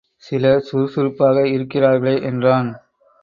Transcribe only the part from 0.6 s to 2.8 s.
சுருசுருப்பாக இருக்கிறார்களே என்றான்.